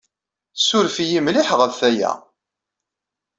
Ssuref-iyi 0.55 1.19
mliḥ 1.25 1.49
ɣef 1.55 1.77
waya. 1.83 2.11